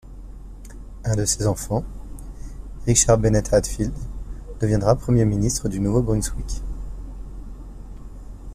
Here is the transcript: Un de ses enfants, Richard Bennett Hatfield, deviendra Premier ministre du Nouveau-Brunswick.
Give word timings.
Un 1.03 1.15
de 1.15 1.25
ses 1.25 1.45
enfants, 1.45 1.83
Richard 2.87 3.19
Bennett 3.19 3.53
Hatfield, 3.53 3.93
deviendra 4.59 4.95
Premier 4.95 5.25
ministre 5.25 5.69
du 5.69 5.79
Nouveau-Brunswick. 5.79 6.63